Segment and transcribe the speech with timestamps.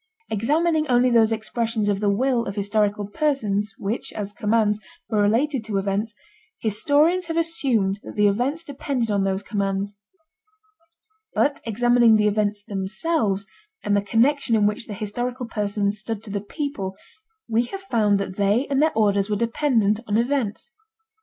[0.31, 4.79] Examining only those expressions of the will of historical persons which, as commands,
[5.11, 6.15] were related to events,
[6.59, 9.99] historians have assumed that the events depended on those commands.
[11.35, 13.45] But examining the events themselves
[13.83, 16.95] and the connection in which the historical persons stood to the people,
[17.47, 20.71] we have found that they and their orders were dependent on events.